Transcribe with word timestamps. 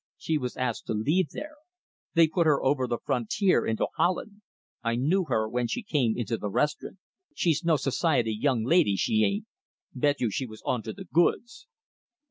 She 0.17 0.39
was 0.39 0.57
asked 0.57 0.87
to 0.87 0.95
leave 0.95 1.29
there. 1.29 1.57
They 2.15 2.27
put 2.27 2.47
her 2.47 2.63
over 2.63 2.87
the 2.87 2.97
frontier 3.05 3.67
into 3.67 3.85
Holland. 3.97 4.41
I 4.81 4.95
knew 4.95 5.25
her 5.25 5.47
when 5.47 5.67
she 5.67 5.83
came 5.83 6.17
into 6.17 6.37
the 6.39 6.49
restaurant. 6.49 6.97
She's 7.35 7.63
no 7.63 7.75
society 7.77 8.33
young 8.35 8.63
lady, 8.63 8.95
she 8.95 9.23
ain't! 9.23 9.45
Bet 9.93 10.19
you 10.19 10.31
she 10.31 10.47
was 10.47 10.63
on 10.65 10.81
to 10.89 10.93
the 10.93 11.05
goods." 11.05 11.67